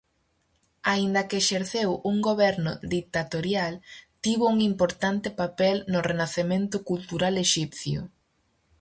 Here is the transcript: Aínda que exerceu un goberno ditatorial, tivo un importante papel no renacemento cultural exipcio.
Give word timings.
Aínda 0.93 1.21
que 1.29 1.37
exerceu 1.43 1.89
un 2.11 2.17
goberno 2.29 2.71
ditatorial, 2.95 3.73
tivo 4.23 4.45
un 4.53 4.59
importante 4.71 5.29
papel 5.41 5.75
no 5.91 5.99
renacemento 6.09 6.77
cultural 6.89 7.33
exipcio. 7.45 7.99